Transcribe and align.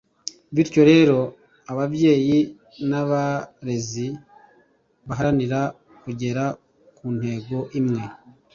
bityo 0.55 0.81
rero 0.91 1.17
ababyeyi 1.71 2.37
n 2.89 2.91
abarezi 3.01 4.07
baharanira 5.07 5.59
kugera 6.03 6.43
ku 6.97 7.05
ntego 7.17 7.57
imwe 7.79 8.03